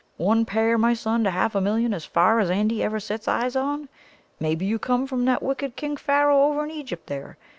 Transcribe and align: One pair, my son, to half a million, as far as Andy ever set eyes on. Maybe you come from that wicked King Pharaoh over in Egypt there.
One 0.17 0.45
pair, 0.45 0.79
my 0.79 0.95
son, 0.95 1.23
to 1.25 1.29
half 1.29 1.53
a 1.53 1.61
million, 1.61 1.93
as 1.93 2.05
far 2.05 2.39
as 2.39 2.49
Andy 2.49 2.81
ever 2.81 2.99
set 2.99 3.27
eyes 3.27 3.55
on. 3.55 3.87
Maybe 4.39 4.65
you 4.65 4.79
come 4.79 5.05
from 5.05 5.25
that 5.25 5.43
wicked 5.43 5.75
King 5.75 5.95
Pharaoh 5.95 6.41
over 6.41 6.63
in 6.65 6.71
Egypt 6.71 7.05
there. 7.05 7.37